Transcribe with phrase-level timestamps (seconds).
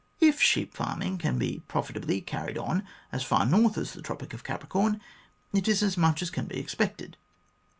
[0.19, 4.43] If sheep farming can be profitably carried on as far north as the Tropic of
[4.43, 4.99] Capricorn,
[5.53, 7.17] it is as much as can be expected.